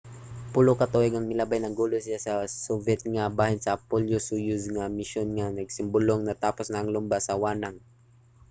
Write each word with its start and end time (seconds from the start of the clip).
pulo 0.53 0.71
ka 0.79 0.85
tuig 0.93 1.13
ang 1.15 1.27
milabay 1.29 1.59
nangulo 1.61 1.95
siya 2.01 2.19
sa 2.25 2.31
soviet 2.67 3.01
nga 3.13 3.33
bahin 3.39 3.59
sa 3.61 3.73
apollo–soyuz 3.77 4.63
nga 4.75 4.85
misyon 4.97 5.27
nga 5.37 5.47
nagsimbolong 5.57 6.21
natapos 6.25 6.67
na 6.69 6.79
ang 6.79 6.93
lumba 6.95 7.17
sa 7.21 7.33
wanang 7.43 7.77